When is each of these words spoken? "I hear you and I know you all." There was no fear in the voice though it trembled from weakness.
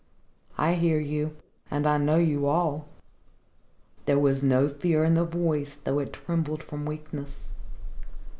"I 0.57 0.73
hear 0.73 0.99
you 0.99 1.37
and 1.69 1.85
I 1.85 1.97
know 1.99 2.15
you 2.15 2.47
all." 2.47 2.87
There 4.07 4.17
was 4.17 4.41
no 4.41 4.67
fear 4.67 5.03
in 5.03 5.13
the 5.13 5.25
voice 5.25 5.77
though 5.83 5.99
it 5.99 6.11
trembled 6.13 6.63
from 6.63 6.87
weakness. 6.87 7.49